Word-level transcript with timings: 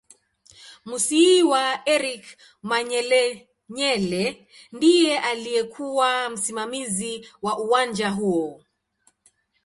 Musiiwa 0.87 1.63
Eric 1.95 2.23
Manyelenyele 2.69 4.25
ndiye 4.73 5.19
aliyekuw 5.19 6.01
msimamizi 6.33 7.27
wa 7.41 7.59
uwanja 7.59 8.09
huo 8.09 8.63